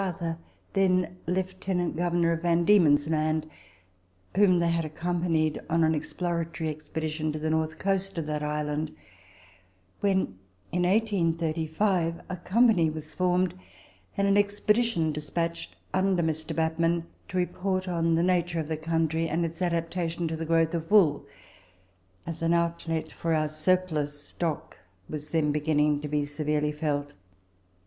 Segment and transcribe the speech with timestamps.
[0.03, 0.39] Arthur,
[0.73, 3.47] then Lieutenant Governor of Van Diemen's Land,
[4.35, 8.41] whom they had accompanied on an ex ploratory expedition to the north coast of that
[8.41, 8.95] island),
[9.99, 10.39] when
[10.71, 13.53] in 1835 a company was formed,
[14.17, 16.55] and an expedition despatched, under Mr.
[16.55, 20.73] Batman, to report on the nature of the country and its adaptation to the growth
[20.73, 21.27] of wool,
[22.25, 24.77] as an outlet for our surplus stock
[25.07, 27.13] was then beginning to be severely felt.